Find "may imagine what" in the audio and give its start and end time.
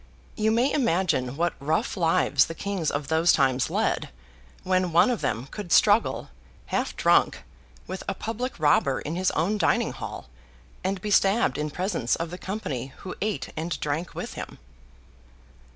0.49-1.53